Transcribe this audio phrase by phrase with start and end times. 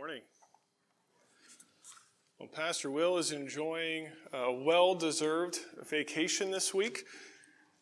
[0.00, 0.22] morning.
[2.38, 5.58] Well, Pastor Will is enjoying a well deserved
[5.90, 7.04] vacation this week.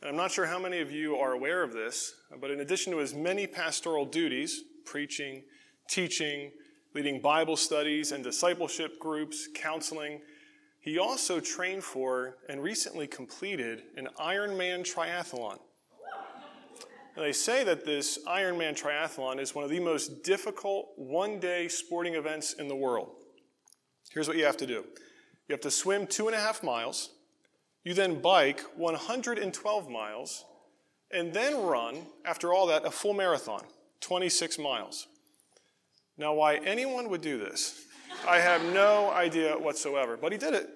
[0.00, 2.92] And I'm not sure how many of you are aware of this, but in addition
[2.92, 5.44] to his many pastoral duties preaching,
[5.88, 6.50] teaching,
[6.92, 10.20] leading Bible studies and discipleship groups, counseling
[10.80, 15.60] he also trained for and recently completed an Ironman triathlon.
[17.18, 21.66] Now, they say that this Ironman triathlon is one of the most difficult one day
[21.66, 23.10] sporting events in the world.
[24.12, 24.84] Here's what you have to do
[25.48, 27.10] you have to swim two and a half miles,
[27.82, 30.44] you then bike 112 miles,
[31.10, 33.64] and then run, after all that, a full marathon,
[34.00, 35.08] 26 miles.
[36.18, 37.84] Now, why anyone would do this,
[38.28, 40.70] I have no idea whatsoever, but he did it.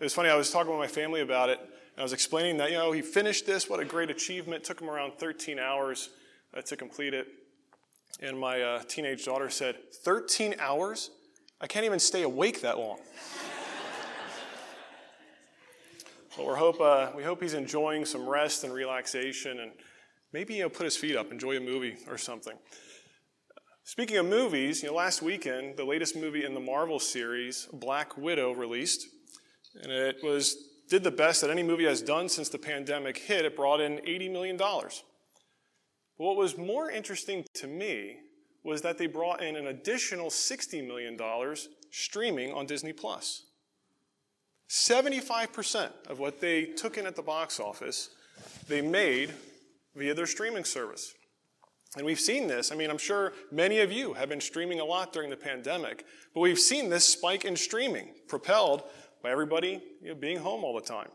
[0.00, 1.60] It was funny, I was talking with my family about it,
[1.96, 4.62] I was explaining that, you know, he finished this, what a great achievement.
[4.62, 6.08] It took him around 13 hours
[6.56, 7.26] uh, to complete it.
[8.20, 11.10] And my uh, teenage daughter said, 13 hours?
[11.60, 12.96] I can't even stay awake that long.
[16.36, 19.72] but we hope, uh, we hope he's enjoying some rest and relaxation and
[20.32, 22.56] maybe you know, put his feet up, enjoy a movie or something.
[23.84, 28.16] Speaking of movies, you know, last weekend, the latest movie in the Marvel series, Black
[28.16, 29.08] Widow, released.
[29.82, 30.56] And it was
[30.92, 33.46] did the best that any movie has done since the pandemic hit.
[33.46, 34.58] It brought in $80 million.
[34.58, 34.92] But
[36.18, 38.18] what was more interesting to me
[38.62, 41.18] was that they brought in an additional $60 million
[41.90, 43.46] streaming on Disney Plus.
[44.68, 48.10] 75% of what they took in at the box office,
[48.68, 49.32] they made
[49.96, 51.14] via their streaming service.
[51.96, 52.70] And we've seen this.
[52.70, 56.04] I mean, I'm sure many of you have been streaming a lot during the pandemic,
[56.34, 58.82] but we've seen this spike in streaming propelled
[59.22, 61.08] by everybody you know, being home all the time.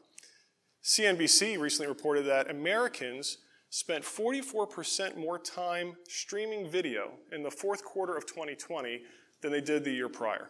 [0.84, 8.16] CNBC recently reported that Americans spent 44% more time streaming video in the fourth quarter
[8.16, 9.02] of 2020
[9.42, 10.50] than they did the year prior.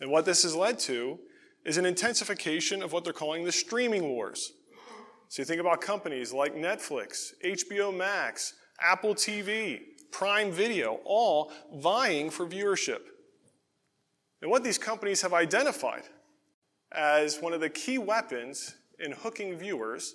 [0.00, 1.18] And what this has led to
[1.64, 4.52] is an intensification of what they're calling the streaming wars.
[5.28, 12.30] So you think about companies like Netflix, HBO Max, Apple TV, Prime Video, all vying
[12.30, 13.00] for viewership.
[14.42, 16.02] And what these companies have identified
[16.96, 20.14] as one of the key weapons in hooking viewers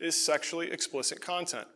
[0.00, 1.68] is sexually explicit content.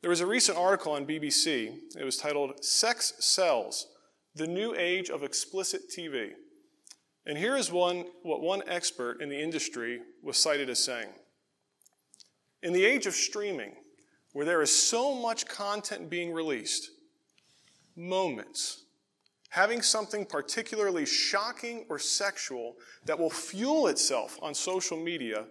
[0.00, 1.74] There was a recent article on BBC.
[1.98, 3.86] It was titled Sex Sells
[4.34, 6.30] The New Age of Explicit TV.
[7.26, 11.08] And here is one, what one expert in the industry was cited as saying
[12.62, 13.72] In the age of streaming,
[14.32, 16.90] where there is so much content being released,
[17.94, 18.84] moments,
[19.50, 25.44] having something particularly shocking or sexual that will fuel itself on social media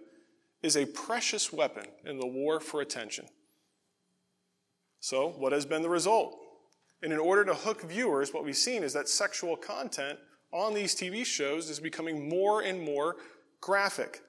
[0.62, 3.26] is a precious weapon in the war for attention.
[5.00, 6.38] So, what has been the result?
[7.02, 10.18] And in order to hook viewers, what we've seen is that sexual content
[10.52, 13.16] on these TV shows is becoming more and more
[13.60, 14.20] graphic.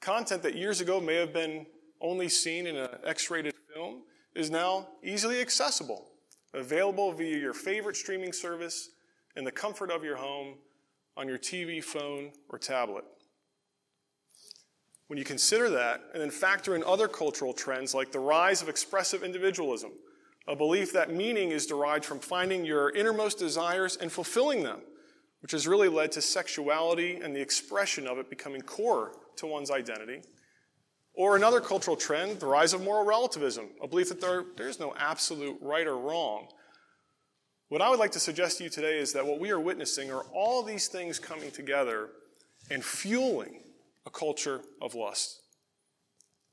[0.00, 1.66] Content that years ago may have been
[2.00, 4.02] only seen in an X rated film
[4.34, 6.13] is now easily accessible
[6.54, 8.90] available via your favorite streaming service
[9.36, 10.54] in the comfort of your home
[11.16, 13.04] on your TV, phone, or tablet.
[15.08, 18.68] When you consider that and then factor in other cultural trends like the rise of
[18.68, 19.92] expressive individualism,
[20.48, 24.80] a belief that meaning is derived from finding your innermost desires and fulfilling them,
[25.40, 29.70] which has really led to sexuality and the expression of it becoming core to one's
[29.70, 30.22] identity.
[31.14, 34.94] Or another cultural trend, the rise of moral relativism, a belief that there, there's no
[34.98, 36.48] absolute right or wrong.
[37.68, 40.10] What I would like to suggest to you today is that what we are witnessing
[40.10, 42.10] are all these things coming together
[42.70, 43.62] and fueling
[44.06, 45.40] a culture of lust.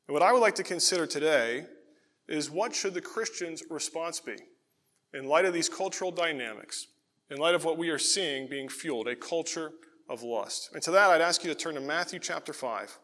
[0.08, 1.66] And what I would like to consider today
[2.28, 4.38] is what should the Christian's response be
[5.14, 6.88] in light of these cultural dynamics,
[7.30, 9.72] in light of what we are seeing being fueled, a culture
[10.10, 10.70] of lust.
[10.74, 12.98] And to that, I'd ask you to turn to Matthew chapter 5.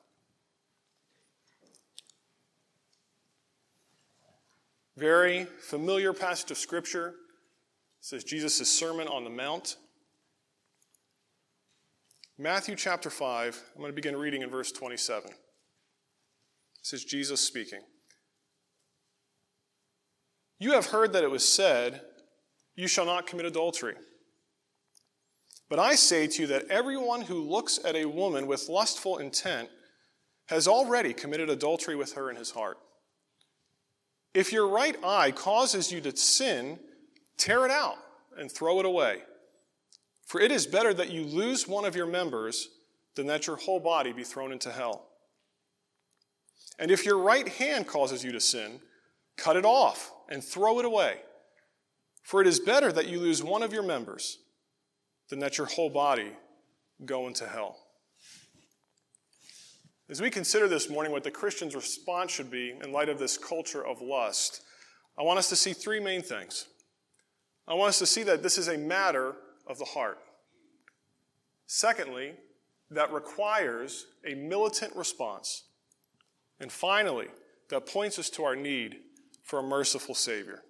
[4.98, 7.10] Very familiar passage of Scripture.
[7.10, 7.16] It
[8.02, 9.78] says Jesus' Sermon on the Mount.
[12.40, 15.30] Matthew chapter 5, I'm going to begin reading in verse 27.
[16.82, 17.82] This is Jesus speaking.
[20.60, 22.02] You have heard that it was said,
[22.76, 23.96] You shall not commit adultery.
[25.70, 29.70] But I say to you that everyone who looks at a woman with lustful intent
[30.48, 32.78] has already committed adultery with her in his heart.
[34.34, 36.80] If your right eye causes you to sin,
[37.38, 37.98] tear it out
[38.38, 39.22] and throw it away.
[40.26, 42.70] For it is better that you lose one of your members
[43.16, 45.08] than that your whole body be thrown into hell.
[46.80, 48.80] And if your right hand causes you to sin,
[49.38, 51.22] cut it off and throw it away.
[52.24, 54.40] For it is better that you lose one of your members
[55.30, 56.32] than that your whole body
[57.06, 57.78] go into hell.
[60.10, 63.38] As we consider this morning what the Christian's response should be in light of this
[63.38, 64.62] culture of lust,
[65.18, 66.68] I want us to see three main things.
[67.68, 69.36] I want us to see that this is a matter
[69.68, 70.20] of the heart.
[71.66, 72.36] Secondly,
[72.90, 75.66] that requires a militant response.
[76.62, 77.28] And finally,
[77.70, 78.96] that points us to our need
[79.44, 80.64] for a merciful Savior.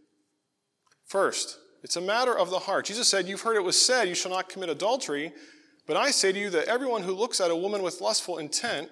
[1.05, 2.85] First, it's a matter of the heart.
[2.85, 5.31] Jesus said, You've heard it was said, You shall not commit adultery.
[5.85, 8.89] But I say to you that everyone who looks at a woman with lustful intent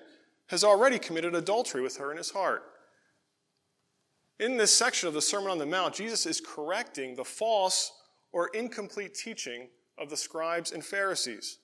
[0.47, 2.63] has already committed adultery with her in his heart.
[4.39, 7.91] In this section of the Sermon on the Mount, Jesus is correcting the false
[8.31, 11.59] or incomplete teaching of the scribes and Pharisees.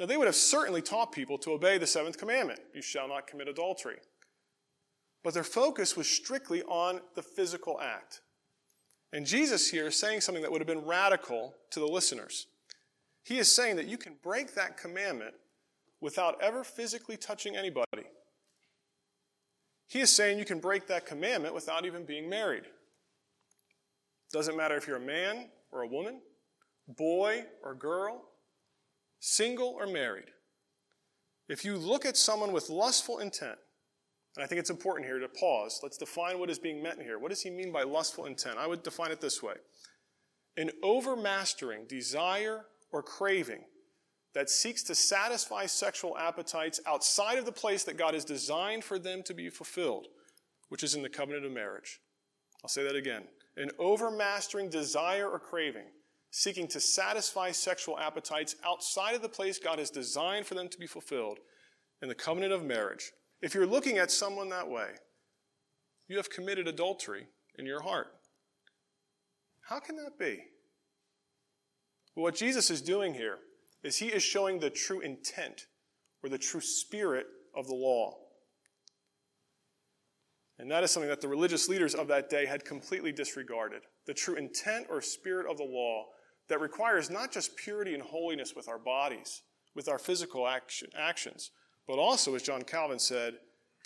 [0.00, 3.26] Now, they would have certainly taught people to obey the seventh commandment you shall not
[3.26, 3.98] commit adultery.
[5.22, 8.22] But their focus was strictly on the physical act.
[9.12, 12.46] And Jesus here is saying something that would have been radical to the listeners.
[13.22, 15.34] He is saying that you can break that commandment
[16.02, 18.04] without ever physically touching anybody.
[19.86, 22.64] He is saying you can break that commandment without even being married.
[24.32, 26.20] Doesn't matter if you're a man or a woman,
[26.88, 28.24] boy or girl,
[29.20, 30.28] single or married.
[31.48, 33.58] If you look at someone with lustful intent,
[34.36, 35.80] and I think it's important here to pause.
[35.82, 37.18] Let's define what is being meant here.
[37.18, 38.56] What does he mean by lustful intent?
[38.56, 39.54] I would define it this way
[40.56, 43.62] an overmastering desire or craving
[44.34, 48.98] that seeks to satisfy sexual appetites outside of the place that God has designed for
[48.98, 50.06] them to be fulfilled,
[50.68, 52.00] which is in the covenant of marriage.
[52.62, 53.24] I'll say that again.
[53.56, 55.86] An overmastering desire or craving
[56.30, 60.78] seeking to satisfy sexual appetites outside of the place God has designed for them to
[60.78, 61.38] be fulfilled
[62.00, 63.12] in the covenant of marriage
[63.42, 64.90] if you're looking at someone that way,
[66.08, 67.26] you have committed adultery
[67.58, 68.06] in your heart.
[69.68, 70.44] How can that be?
[72.14, 73.38] What Jesus is doing here
[73.82, 75.66] is he is showing the true intent
[76.22, 78.16] or the true spirit of the law.
[80.58, 83.82] And that is something that the religious leaders of that day had completely disregarded.
[84.06, 86.06] The true intent or spirit of the law
[86.48, 89.42] that requires not just purity and holiness with our bodies,
[89.74, 91.50] with our physical action, actions,
[91.88, 93.34] but also, as John Calvin said,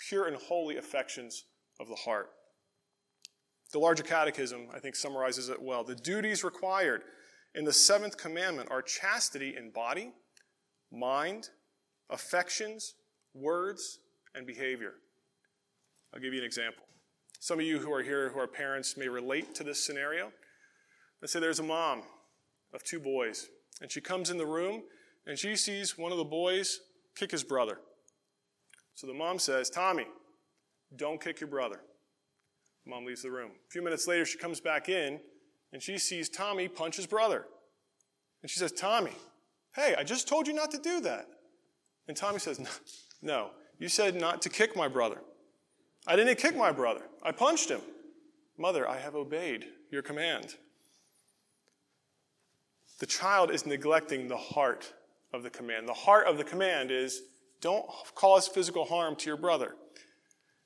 [0.07, 1.45] pure and holy affections
[1.79, 2.29] of the heart.
[3.71, 5.83] The larger catechism, I think, summarizes it well.
[5.83, 7.03] The duties required
[7.57, 10.11] in the seventh commandment are chastity in body,
[10.91, 11.49] mind,
[12.11, 12.93] affections,
[13.33, 13.99] words,
[14.35, 14.93] and behavior.
[16.13, 16.83] I'll give you an example.
[17.39, 20.31] Some of you who are here who are parents may relate to this scenario.
[21.19, 22.03] Let's say there's a mom
[22.73, 23.47] of two boys,
[23.81, 24.83] and she comes in the room
[25.25, 26.79] and she sees one of the boys
[27.15, 27.79] kick his brother.
[28.93, 30.05] So the mom says, Tommy,
[30.95, 31.81] don't kick your brother.
[32.85, 33.49] Mom leaves the room.
[33.49, 35.19] A few minutes later, she comes back in
[35.71, 37.45] and she sees Tommy punch his brother.
[38.41, 39.11] And she says, Tommy,
[39.75, 41.27] hey, I just told you not to do that.
[42.07, 42.59] And Tommy says,
[43.21, 45.21] No, you said not to kick my brother.
[46.05, 47.81] I didn't kick my brother, I punched him.
[48.57, 50.55] Mother, I have obeyed your command.
[52.99, 54.93] The child is neglecting the heart
[55.31, 55.87] of the command.
[55.87, 57.21] The heart of the command is
[57.61, 57.85] don't
[58.15, 59.75] cause physical harm to your brother.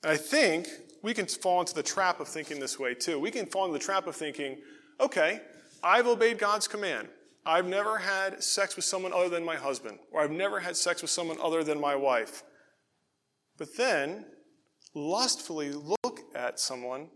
[0.04, 0.68] And I think
[1.04, 3.20] we can fall into the trap of thinking this way too.
[3.20, 4.58] We can fall into the trap of thinking,
[5.00, 5.42] okay,
[5.84, 7.08] I've obeyed God's command.
[7.46, 11.02] I've never had sex with someone other than my husband, or I've never had sex
[11.02, 12.44] with someone other than my wife.
[13.58, 14.26] But then,
[14.94, 17.10] lustfully look at someone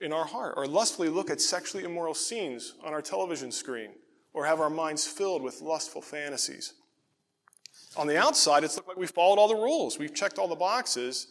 [0.00, 3.90] in our heart, or lustfully look at sexually immoral scenes on our television screen,
[4.32, 6.74] or have our minds filled with lustful fantasies.
[7.96, 9.98] On the outside, it's like we've followed all the rules.
[9.98, 11.28] We've checked all the boxes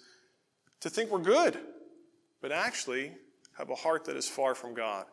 [0.82, 1.58] to think we're good,
[2.42, 3.12] but actually
[3.58, 5.06] have a heart that is far from God.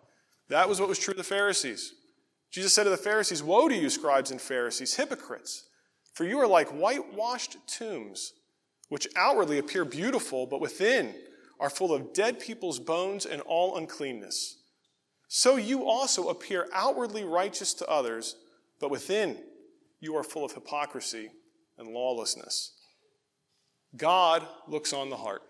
[0.48, 1.94] That was what was true of the Pharisees.
[2.50, 5.68] Jesus said to the Pharisees, Woe to you, scribes and Pharisees, hypocrites!
[6.12, 8.32] For you are like whitewashed tombs,
[8.88, 11.14] which outwardly appear beautiful, but within
[11.58, 14.58] are full of dead people's bones and all uncleanness.
[15.28, 18.36] So you also appear outwardly righteous to others,
[18.80, 19.38] but within
[20.00, 21.30] you are full of hypocrisy
[21.76, 22.72] and lawlessness.
[23.96, 25.42] God looks on the heart.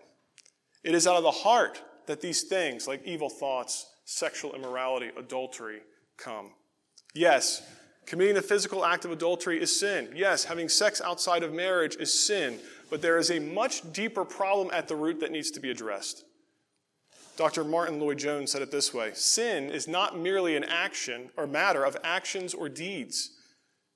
[0.83, 5.81] It is out of the heart that these things, like evil thoughts, sexual immorality, adultery,
[6.17, 6.51] come.
[7.13, 7.61] Yes,
[8.05, 10.09] committing the physical act of adultery is sin.
[10.15, 12.59] Yes, having sex outside of marriage is sin.
[12.89, 16.23] But there is a much deeper problem at the root that needs to be addressed.
[17.35, 17.63] Dr.
[17.65, 21.97] Martyn Lloyd-Jones said it this way Sin is not merely an action or matter of
[22.03, 23.31] actions or deeds.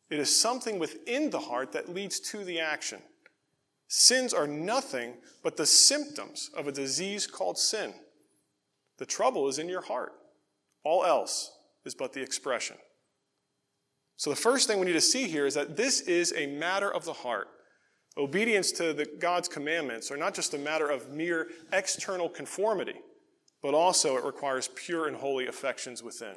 [0.09, 2.99] It is something within the heart that leads to the action.
[3.87, 5.13] Sins are nothing
[5.43, 7.93] but the symptoms of a disease called sin.
[8.99, 10.11] The trouble is in your heart.
[10.83, 11.51] All else
[11.85, 12.75] is but the expression.
[14.17, 16.93] So the first thing we need to see here is that this is a matter
[16.93, 17.47] of the heart.
[18.17, 22.95] Obedience to the, God's commandments are not just a matter of mere external conformity,
[23.61, 26.35] but also it requires pure and holy affections within.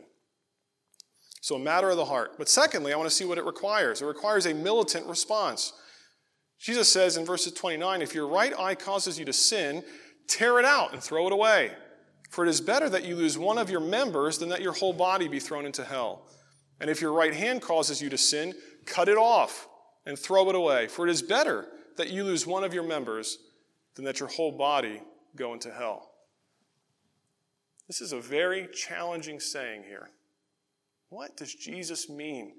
[1.41, 2.35] So, a matter of the heart.
[2.39, 4.01] But secondly, I want to see what it requires.
[4.01, 5.73] It requires a militant response.
[6.61, 9.83] Jesus says in verses 29 if your right eye causes you to sin,
[10.29, 11.73] tear it out and throw it away.
[12.33, 14.95] For it is better that you lose one of your members than that your whole
[14.95, 16.23] body be thrown into hell.
[16.81, 18.55] And if your right hand causes you to sin,
[18.87, 19.69] cut it off
[20.07, 20.89] and throw it away.
[20.89, 23.37] For it is better that you lose one of your members
[23.97, 25.03] than that your whole body
[25.37, 26.11] go into hell.
[27.87, 30.09] This is a very challenging saying here.
[31.11, 32.55] What does Jesus mean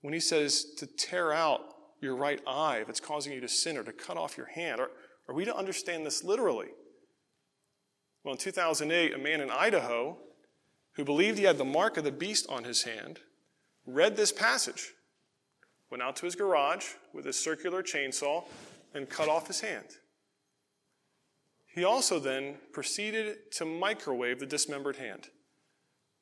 [0.00, 1.60] when he says to tear out
[2.00, 4.80] your right eye if it's causing you to sin or to cut off your hand?
[4.80, 4.90] Are,
[5.28, 6.70] are we to understand this literally?
[8.26, 10.16] Well, in 2008, a man in Idaho
[10.94, 13.20] who believed he had the mark of the beast on his hand
[13.86, 14.94] read this passage,
[15.90, 18.42] went out to his garage with his circular chainsaw,
[18.94, 19.98] and cut off his hand.
[21.72, 25.28] He also then proceeded to microwave the dismembered hand.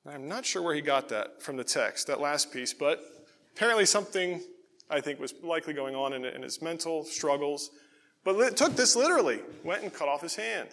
[0.07, 3.03] I'm not sure where he got that from the text, that last piece, but
[3.57, 4.43] apparently something
[4.91, 7.71] I think was likely going on in, in his mental struggles.
[8.25, 10.69] But took this literally, went and cut off his hand.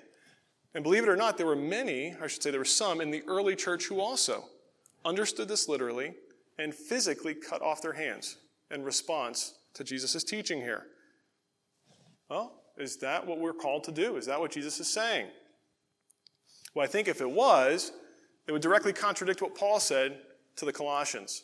[0.74, 3.12] And believe it or not, there were many, I should say there were some in
[3.12, 4.46] the early church who also
[5.04, 6.13] understood this literally
[6.58, 8.38] and physically cut off their hands
[8.70, 10.86] in response to Jesus' teaching here.
[12.30, 14.16] Well, is that what we're called to do?
[14.16, 15.28] Is that what Jesus is saying?
[16.74, 17.92] Well, I think if it was,
[18.48, 20.20] it would directly contradict what Paul said
[20.56, 21.44] to the Colossians.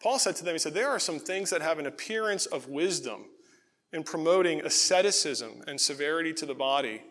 [0.00, 2.68] Paul said to them, he said, There are some things that have an appearance of
[2.68, 3.24] wisdom
[3.92, 7.02] in promoting asceticism and severity to the body.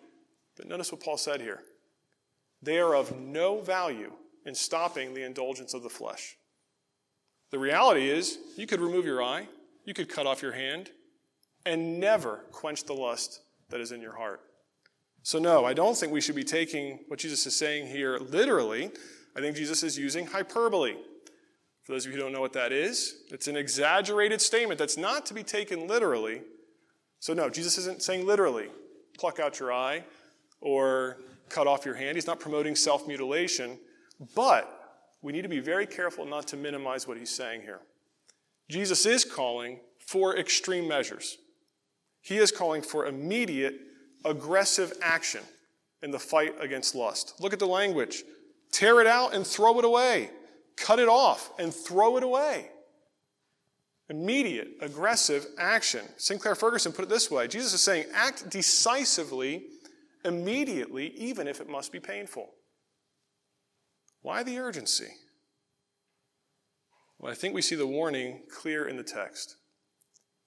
[0.55, 1.61] But notice what Paul said here.
[2.61, 4.11] They are of no value
[4.45, 6.37] in stopping the indulgence of the flesh.
[7.51, 9.47] The reality is, you could remove your eye,
[9.85, 10.89] you could cut off your hand,
[11.65, 14.41] and never quench the lust that is in your heart.
[15.23, 18.91] So, no, I don't think we should be taking what Jesus is saying here literally.
[19.35, 20.95] I think Jesus is using hyperbole.
[21.83, 24.97] For those of you who don't know what that is, it's an exaggerated statement that's
[24.97, 26.41] not to be taken literally.
[27.19, 28.69] So, no, Jesus isn't saying literally,
[29.17, 30.03] pluck out your eye
[30.65, 31.17] or
[31.47, 32.17] cut off your hand.
[32.17, 33.79] He's not promoting self mutilation.
[34.33, 34.71] But
[35.21, 37.79] we need to be very careful not to minimize what he's saying here.
[38.67, 41.37] Jesus is calling for extreme measures.
[42.21, 43.75] He is calling for immediate
[44.25, 45.41] aggressive action
[46.01, 47.35] in the fight against lust.
[47.39, 48.23] Look at the language
[48.71, 50.29] tear it out and throw it away,
[50.75, 52.69] cut it off and throw it away.
[54.09, 56.01] Immediate, aggressive action.
[56.17, 59.65] Sinclair Ferguson put it this way Jesus is saying, act decisively,
[60.25, 62.49] immediately, even if it must be painful.
[64.21, 65.09] Why the urgency?
[67.19, 69.55] Well, I think we see the warning clear in the text.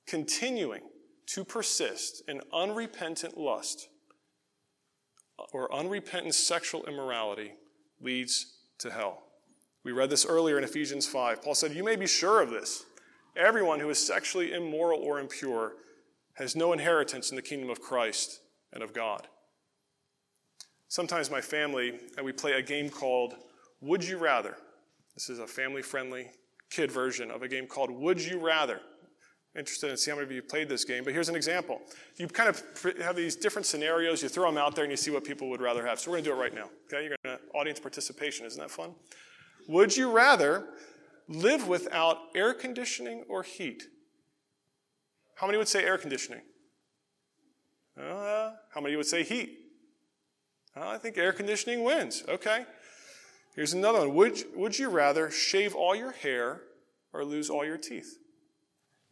[0.06, 0.82] Continuing
[1.26, 3.88] to persist in unrepentant lust
[5.52, 7.52] or unrepentant sexual immorality
[8.00, 9.22] leads to hell.
[9.84, 11.42] We read this earlier in Ephesians 5.
[11.42, 12.84] Paul said, You may be sure of this.
[13.36, 15.74] Everyone who is sexually immoral or impure
[16.34, 18.40] has no inheritance in the kingdom of Christ
[18.72, 19.28] and of God.
[20.88, 23.34] Sometimes my family and we play a game called
[23.80, 24.56] Would You Rather.
[25.14, 26.30] This is a family friendly
[26.70, 28.80] kid version of a game called Would You Rather
[29.56, 31.80] interested in see how many of you played this game, but here's an example.
[32.16, 32.62] You kind of
[33.00, 35.60] have these different scenarios, you throw them out there, and you see what people would
[35.60, 35.98] rather have.
[35.98, 36.70] So we're going to do it right now.
[36.86, 38.46] Okay, you're going to audience participation.
[38.46, 38.94] Isn't that fun?
[39.66, 40.66] Would you rather
[41.28, 43.84] live without air conditioning or heat?
[45.36, 46.42] How many would say air conditioning?
[48.00, 49.58] Uh, how many would say heat?
[50.82, 52.22] I think air conditioning wins.
[52.28, 52.64] Okay.
[53.54, 54.14] Here's another one.
[54.14, 56.60] Would, would you rather shave all your hair
[57.12, 58.18] or lose all your teeth?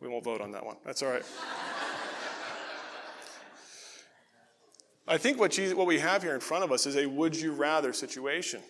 [0.00, 0.76] We won't vote on that one.
[0.85, 1.25] That's all right.
[5.08, 7.35] I think what, Jesus, what we have here in front of us is a would
[7.37, 8.61] you rather situation.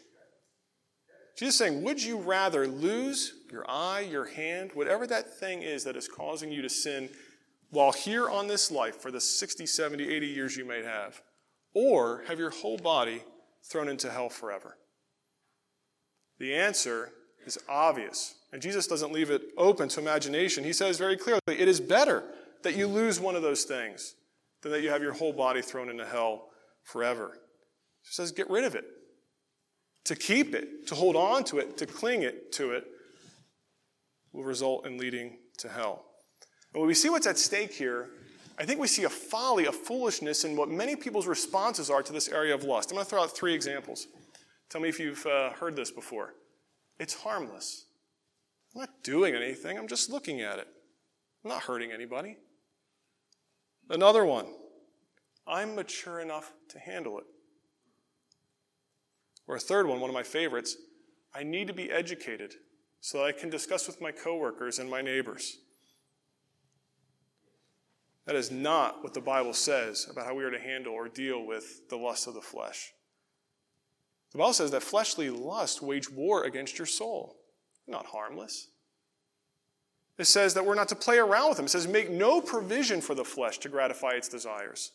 [1.36, 5.96] Jesus saying, would you rather lose your eye, your hand, whatever that thing is that
[5.96, 7.10] is causing you to sin
[7.70, 11.20] while here on this life for the 60, 70, 80 years you may have,
[11.76, 13.23] or have your whole body
[13.62, 14.78] thrown into hell forever?
[16.38, 17.12] The answer
[17.45, 18.35] is obvious.
[18.50, 20.64] And Jesus doesn't leave it open to imagination.
[20.64, 22.23] He says very clearly, it is better
[22.62, 24.14] that you lose one of those things
[24.62, 26.49] than that you have your whole body thrown into hell
[26.83, 27.33] forever.
[27.35, 28.87] He says, get rid of it.
[30.04, 32.85] To keep it, to hold on to it, to cling it to it,
[34.33, 36.06] will result in leading to hell.
[36.73, 38.09] And when we see what's at stake here,
[38.58, 42.12] I think we see a folly, a foolishness in what many people's responses are to
[42.12, 42.90] this area of lust.
[42.90, 44.06] I'm going to throw out three examples.
[44.70, 46.34] Tell me if you've uh, heard this before.
[46.98, 47.84] It's harmless.
[48.75, 50.68] I'm not doing anything, I'm just looking at it.
[51.44, 52.38] I'm not hurting anybody.
[53.88, 54.46] Another one.
[55.46, 57.25] I'm mature enough to handle it.
[59.46, 60.76] Or a third one, one of my favorites.
[61.34, 62.54] I need to be educated
[63.00, 65.58] so that I can discuss with my coworkers and my neighbors.
[68.26, 71.47] That is not what the Bible says about how we are to handle or deal
[71.47, 72.92] with the lust of the flesh.
[74.33, 77.37] The Bible says that fleshly lust wage war against your soul.
[77.87, 78.68] Not harmless.
[80.18, 81.66] It says that we're not to play around with them.
[81.66, 84.92] It says, make no provision for the flesh to gratify its desires.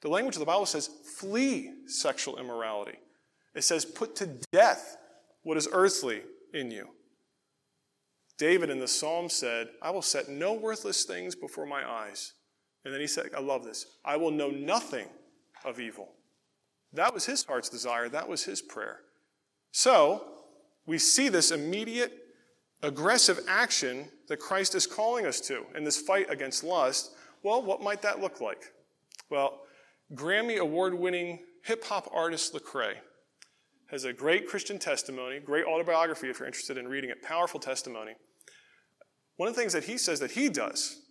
[0.00, 2.98] The language of the Bible says, flee sexual immorality.
[3.54, 4.96] It says, put to death
[5.42, 6.22] what is earthly
[6.52, 6.88] in you.
[8.38, 12.32] David in the psalm said, I will set no worthless things before my eyes.
[12.88, 15.08] And then he said, I love this, I will know nothing
[15.62, 16.08] of evil.
[16.94, 18.08] That was his heart's desire.
[18.08, 19.00] That was his prayer.
[19.72, 20.24] So,
[20.86, 22.14] we see this immediate,
[22.82, 27.10] aggressive action that Christ is calling us to in this fight against lust.
[27.42, 28.72] Well, what might that look like?
[29.28, 29.60] Well,
[30.14, 32.94] Grammy award winning hip hop artist Lecrae
[33.90, 38.12] has a great Christian testimony, great autobiography if you're interested in reading it, powerful testimony.
[39.36, 41.02] One of the things that he says that he does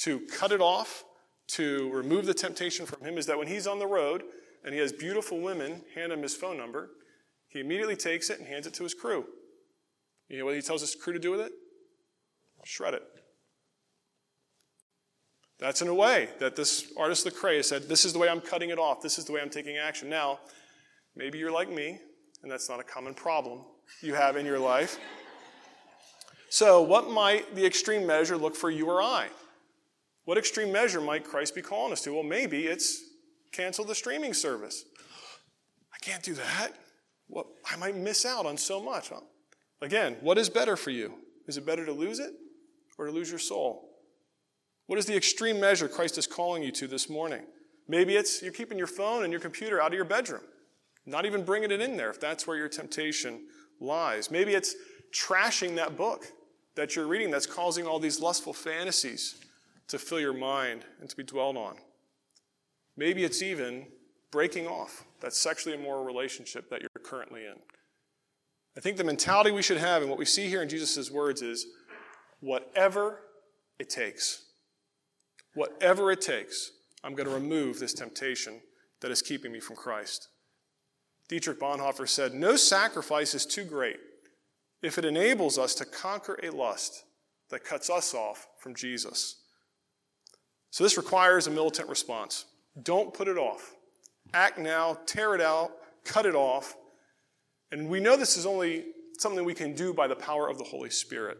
[0.00, 1.04] to cut it off,
[1.54, 4.22] to remove the temptation from him, is that when he's on the road
[4.64, 6.90] and he has beautiful women hand him his phone number,
[7.48, 9.24] he immediately takes it and hands it to his crew.
[10.28, 11.52] You know what he tells his crew to do with it?
[12.64, 13.02] Shred it.
[15.58, 18.70] That's in a way that this artist Lecrae said, This is the way I'm cutting
[18.70, 19.02] it off.
[19.02, 20.08] This is the way I'm taking action.
[20.08, 20.40] Now,
[21.16, 21.98] maybe you're like me,
[22.42, 23.64] and that's not a common problem
[24.00, 24.98] you have in your life.
[26.48, 29.28] So, what might the extreme measure look for you or I?
[30.24, 32.14] What extreme measure might Christ be calling us to?
[32.14, 33.02] Well, maybe it's
[33.52, 34.84] cancel the streaming service.
[35.92, 36.72] I can't do that.
[37.28, 39.10] Well, I might miss out on so much.
[39.80, 41.14] Again, what is better for you?
[41.46, 42.32] Is it better to lose it
[42.98, 43.90] or to lose your soul?
[44.86, 47.42] What is the extreme measure Christ is calling you to this morning?
[47.88, 50.42] Maybe it's you're keeping your phone and your computer out of your bedroom,
[51.06, 53.46] not even bringing it in there if that's where your temptation
[53.80, 54.30] lies.
[54.30, 54.74] Maybe it's
[55.12, 56.26] trashing that book
[56.76, 59.40] that you're reading that's causing all these lustful fantasies
[59.90, 61.76] to fill your mind and to be dwelled on.
[62.96, 63.86] Maybe it's even
[64.30, 67.56] breaking off that sexually immoral relationship that you're currently in.
[68.76, 71.42] I think the mentality we should have and what we see here in Jesus' words
[71.42, 71.66] is
[72.40, 73.20] whatever
[73.78, 74.44] it takes,
[75.54, 76.70] whatever it takes,
[77.02, 78.60] I'm going to remove this temptation
[79.00, 80.28] that is keeping me from Christ.
[81.28, 83.98] Dietrich Bonhoeffer said, No sacrifice is too great
[84.82, 87.04] if it enables us to conquer a lust
[87.50, 89.39] that cuts us off from Jesus.
[90.70, 92.46] So this requires a militant response.
[92.82, 93.74] Don't put it off.
[94.32, 95.72] Act now, tear it out,
[96.04, 96.76] cut it off.
[97.72, 98.86] And we know this is only
[99.18, 101.38] something we can do by the power of the Holy Spirit.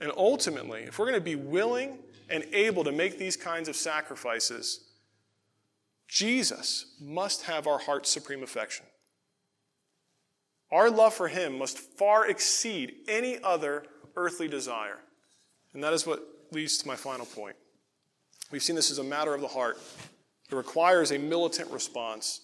[0.00, 3.76] And ultimately, if we're going to be willing and able to make these kinds of
[3.76, 4.80] sacrifices,
[6.08, 8.86] Jesus must have our heart's supreme affection.
[10.70, 13.84] Our love for him must far exceed any other
[14.16, 14.98] earthly desire.
[15.72, 17.56] And that is what leads to my final point.
[18.50, 19.78] We've seen this as a matter of the heart.
[20.50, 22.42] It requires a militant response,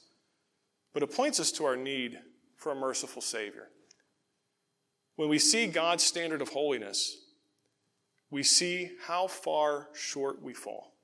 [0.93, 2.19] but it points us to our need
[2.57, 3.69] for a merciful Savior.
[5.17, 7.17] When we see God's standard of holiness,
[8.31, 10.95] we see how far short we fall.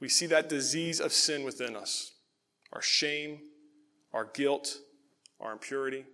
[0.00, 2.12] We see that disease of sin within us
[2.72, 3.38] our shame,
[4.12, 4.78] our guilt,
[5.38, 6.04] our impurity.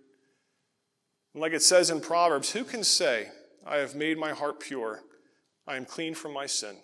[1.33, 3.29] And like it says in Proverbs, who can say,
[3.65, 5.01] I have made my heart pure,
[5.65, 6.75] I am clean from my sin?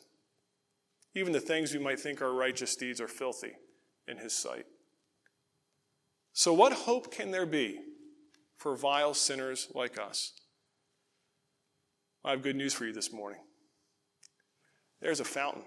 [1.17, 3.53] Even the things we might think are righteous deeds are filthy
[4.07, 4.67] in his sight.
[6.31, 7.79] So, what hope can there be
[8.55, 10.33] for vile sinners like us?
[12.23, 13.39] I have good news for you this morning.
[15.01, 15.63] There's a fountain.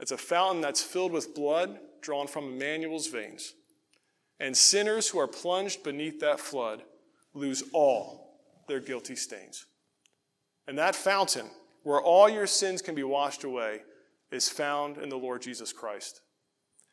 [0.00, 3.52] It's a fountain that's filled with blood drawn from Emmanuel's veins.
[4.40, 6.84] And sinners who are plunged beneath that flood
[7.34, 9.66] lose all their guilty stains.
[10.66, 11.50] And that fountain,
[11.82, 13.80] where all your sins can be washed away,
[14.30, 16.20] is found in the Lord Jesus Christ.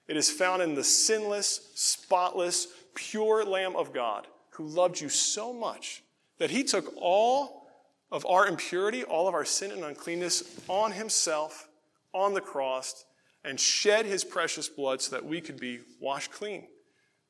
[0.07, 5.51] It is found in the sinless, spotless, pure Lamb of God who loved you so
[5.53, 6.03] much
[6.37, 7.67] that he took all
[8.11, 11.67] of our impurity, all of our sin and uncleanness on himself
[12.13, 13.05] on the cross
[13.43, 16.67] and shed his precious blood so that we could be washed clean,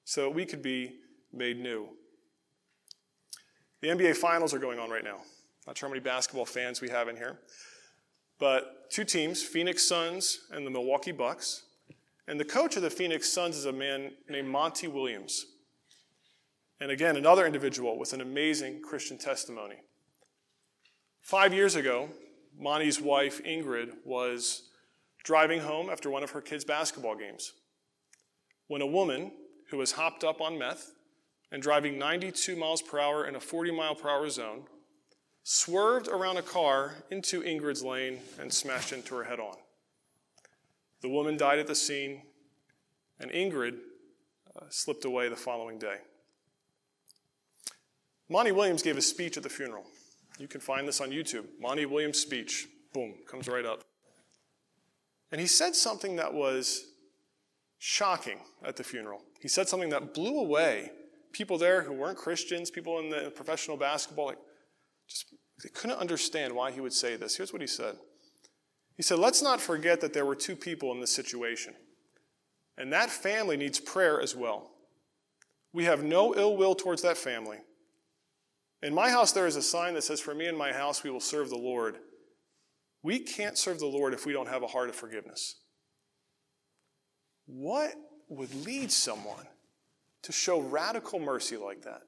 [0.04, 0.96] so that we could be
[1.32, 1.88] made new.
[3.82, 5.18] The NBA finals are going on right now.
[5.66, 7.40] Not sure how many basketball fans we have in here.
[8.44, 11.64] But two teams, Phoenix Suns and the Milwaukee Bucks.
[12.28, 15.46] And the coach of the Phoenix Suns is a man named Monty Williams.
[16.82, 19.78] And again, another individual with an amazing Christian testimony.
[21.22, 22.10] Five years ago,
[22.60, 24.64] Monty's wife, Ingrid, was
[25.24, 27.54] driving home after one of her kids' basketball games
[28.68, 29.32] when a woman
[29.70, 30.92] who was hopped up on meth
[31.54, 34.64] and driving 92 miles per hour in a 40 mile per hour zone
[35.44, 39.56] swerved around a car into Ingrid's lane and smashed into her head on.
[41.02, 42.22] The woman died at the scene,
[43.20, 43.78] and Ingrid
[44.56, 45.98] uh, slipped away the following day.
[48.30, 49.84] Monty Williams gave a speech at the funeral.
[50.40, 51.46] You can find this on YouTube.
[51.60, 52.68] Monty Williams' speech.
[52.94, 53.84] Boom, comes right up.
[55.32, 56.86] And he said something that was
[57.80, 59.22] shocking at the funeral.
[59.42, 60.92] He said something that blew away
[61.34, 64.38] people there who weren't Christians, people in the professional basketball, like,
[65.14, 67.38] just they couldn't understand why he would say this.
[67.38, 67.96] Here's what he said.
[68.98, 71.74] He said, Let's not forget that there were two people in this situation.
[72.78, 74.72] And that family needs prayer as well.
[75.72, 77.60] We have no ill will towards that family.
[78.82, 81.10] In my house, there is a sign that says, For me and my house, we
[81.10, 81.98] will serve the Lord.
[83.04, 85.56] We can't serve the Lord if we don't have a heart of forgiveness.
[87.46, 87.94] What
[88.30, 89.48] would lead someone
[90.24, 92.02] to show radical mercy like that?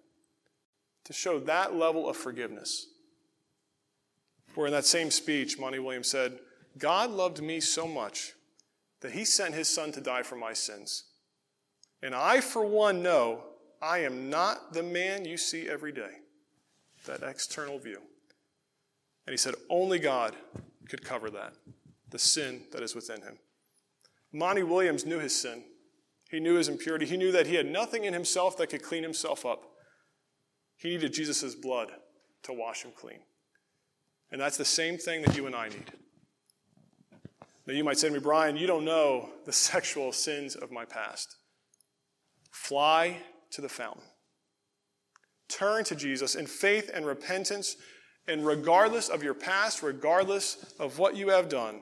[1.05, 2.87] To show that level of forgiveness?
[4.55, 6.39] Where in that same speech, Monty Williams said,
[6.77, 8.33] God loved me so much
[9.01, 11.03] that he sent his son to die for my sins.
[12.01, 13.43] And I, for one, know
[13.81, 16.11] I am not the man you see every day
[17.05, 17.99] that external view.
[19.27, 20.35] And he said, Only God
[20.89, 21.53] could cover that,
[22.09, 23.37] the sin that is within him.
[24.31, 25.63] Monty Williams knew his sin.
[26.29, 27.05] He knew his impurity.
[27.05, 29.63] He knew that he had nothing in himself that could clean himself up.
[30.77, 31.91] He needed Jesus' blood
[32.43, 33.19] to wash him clean.
[34.31, 35.91] And that's the same thing that you and I need.
[37.67, 40.85] Now, you might say to me, Brian, you don't know the sexual sins of my
[40.85, 41.35] past.
[42.51, 43.17] Fly
[43.51, 44.03] to the fountain.
[45.47, 47.75] Turn to Jesus in faith and repentance,
[48.27, 51.81] and regardless of your past, regardless of what you have done,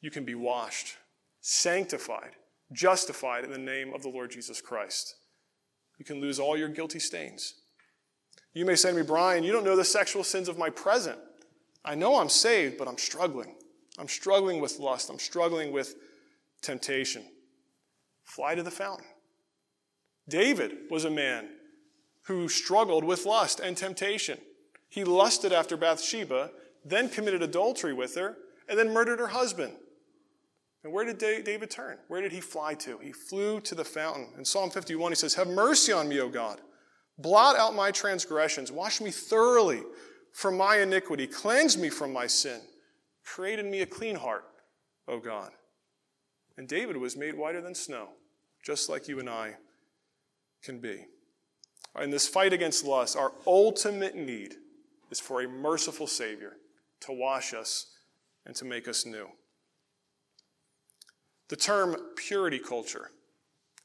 [0.00, 0.96] you can be washed,
[1.40, 2.32] sanctified,
[2.72, 5.14] justified in the name of the Lord Jesus Christ.
[5.98, 7.54] You can lose all your guilty stains.
[8.54, 11.18] You may say to me, Brian, you don't know the sexual sins of my present.
[11.84, 13.54] I know I'm saved, but I'm struggling.
[13.98, 15.10] I'm struggling with lust.
[15.10, 15.94] I'm struggling with
[16.62, 17.24] temptation.
[18.24, 19.06] Fly to the fountain.
[20.28, 21.48] David was a man
[22.22, 24.38] who struggled with lust and temptation.
[24.88, 26.50] He lusted after Bathsheba,
[26.84, 28.36] then committed adultery with her,
[28.68, 29.74] and then murdered her husband.
[30.82, 31.98] And where did David turn?
[32.08, 32.98] Where did he fly to?
[32.98, 34.28] He flew to the fountain.
[34.38, 36.60] In Psalm 51, he says, Have mercy on me, O God.
[37.18, 38.72] Blot out my transgressions.
[38.72, 39.82] Wash me thoroughly
[40.32, 41.26] from my iniquity.
[41.26, 42.60] Cleanse me from my sin.
[43.24, 44.44] Create in me a clean heart,
[45.08, 45.50] O God.
[46.56, 48.08] And David was made whiter than snow,
[48.64, 49.54] just like you and I
[50.62, 51.06] can be.
[52.00, 54.54] In this fight against lust, our ultimate need
[55.10, 56.56] is for a merciful Savior
[57.00, 57.86] to wash us
[58.46, 59.26] and to make us new.
[61.48, 63.10] The term purity culture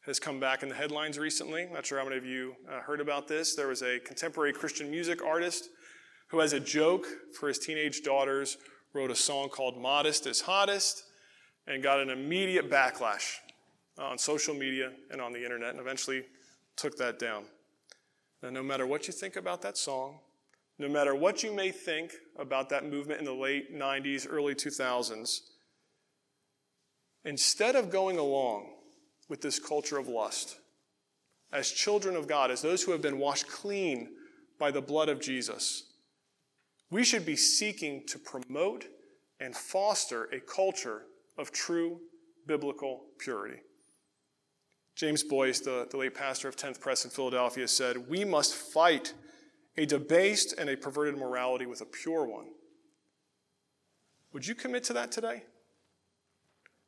[0.06, 1.68] has come back in the headlines recently.
[1.72, 3.56] Not sure how many of you uh, heard about this.
[3.56, 5.70] There was a contemporary Christian music artist
[6.36, 8.58] who, as a joke for his teenage daughters,
[8.94, 11.06] wrote a song called Modest is Hottest
[11.66, 13.36] and got an immediate backlash
[13.98, 16.24] on social media and on the internet and eventually
[16.76, 17.46] took that down.
[18.44, 20.20] Now, no matter what you think about that song,
[20.78, 25.40] no matter what you may think about that movement in the late 90s, early 2000s,
[27.24, 28.74] instead of going along
[29.30, 30.58] with this culture of lust,
[31.54, 34.10] as children of God, as those who have been washed clean
[34.60, 35.94] by the blood of Jesus,
[36.90, 38.86] we should be seeking to promote
[39.40, 41.04] and foster a culture
[41.38, 42.00] of true
[42.48, 43.60] biblical purity.
[44.96, 49.14] James Boice, the, the late pastor of 10th Pres in Philadelphia, said, We must fight
[49.78, 52.48] a debased and a perverted morality with a pure one.
[54.32, 55.44] Would you commit to that today?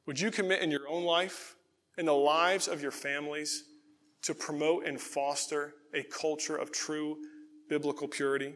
[0.06, 1.56] Would you commit in your own life,
[1.98, 3.66] in the lives of your families,
[4.22, 7.18] to promote and foster a culture of true
[7.70, 8.54] biblical purity?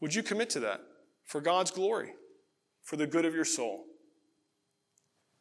[0.00, 0.80] Would you commit to that
[1.24, 2.12] for God's glory,
[2.82, 3.84] for the good of your soul?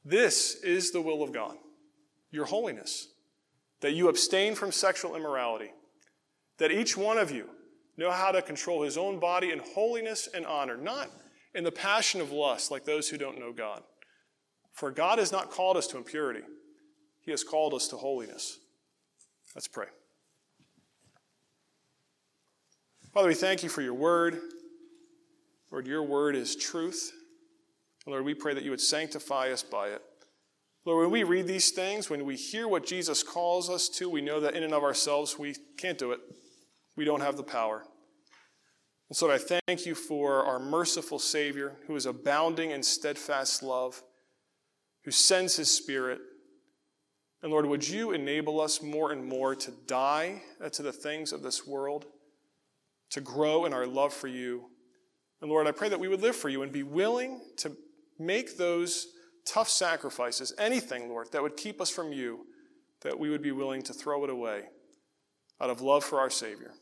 [0.03, 1.55] This is the will of God
[2.29, 3.07] your holiness,
[3.79, 5.71] that you abstain from sexual immorality,
[6.57, 7.49] that each one of you
[7.95, 11.09] know how to control his own body in holiness and honor, not
[11.55, 13.81] in the passion of lust like those who don't know God.
[14.73, 16.43] For God has not called us to impurity,
[17.21, 18.59] He has called us to holiness.
[19.55, 19.87] Let's pray.
[23.17, 24.39] Father, we thank you for your word.
[25.71, 27.11] Lord, your word is truth.
[28.05, 30.03] Lord, we pray that you would sanctify us by it.
[30.85, 34.21] Lord, when we read these things, when we hear what Jesus calls us to, we
[34.21, 36.19] know that in and of ourselves we can't do it.
[36.95, 37.85] We don't have the power.
[39.09, 44.03] And so I thank you for our merciful Savior who is abounding in steadfast love,
[45.05, 46.19] who sends his Spirit.
[47.41, 51.41] And Lord, would you enable us more and more to die to the things of
[51.41, 52.05] this world,
[53.11, 54.69] to grow in our love for you.
[55.41, 57.71] And Lord, I pray that we would live for you and be willing to
[58.19, 59.07] make those
[59.45, 62.45] tough sacrifices, anything, Lord, that would keep us from you,
[63.01, 64.63] that we would be willing to throw it away
[65.61, 66.73] out of love for our Savior.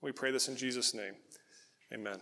[0.00, 1.14] We pray this in Jesus' name.
[1.92, 2.18] Amen.